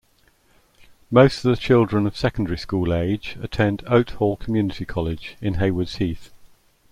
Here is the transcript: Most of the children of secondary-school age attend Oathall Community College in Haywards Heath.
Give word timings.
Most 1.11 1.45
of 1.45 1.51
the 1.51 1.55
children 1.61 2.07
of 2.07 2.17
secondary-school 2.17 2.91
age 2.91 3.37
attend 3.39 3.83
Oathall 3.85 4.39
Community 4.39 4.83
College 4.83 5.35
in 5.43 5.53
Haywards 5.59 5.97
Heath. 5.97 6.31